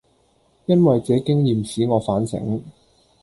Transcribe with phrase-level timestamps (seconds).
[0.65, 2.63] 因爲這經驗使我反省，